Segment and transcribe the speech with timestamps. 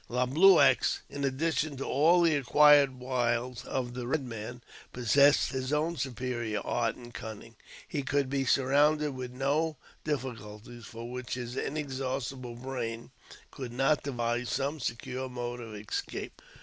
[0.09, 0.75] Le Blueux,
[1.11, 6.59] in addition to all the acquired wiles of the Eed Man, possessed his own superior
[6.65, 7.55] art and cunning.
[7.87, 13.11] He could be surrounded with no difficulties for which his inexhaustible brain
[13.51, 16.41] could not devise some secure mode of escape.